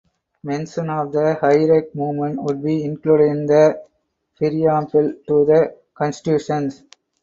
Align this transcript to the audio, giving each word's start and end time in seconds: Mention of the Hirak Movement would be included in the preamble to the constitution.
Mention 0.43 0.89
of 0.89 1.11
the 1.11 1.37
Hirak 1.39 1.93
Movement 1.93 2.41
would 2.41 2.63
be 2.63 2.83
included 2.83 3.25
in 3.29 3.45
the 3.45 3.83
preamble 4.35 5.13
to 5.27 5.45
the 5.45 5.75
constitution. 5.93 6.71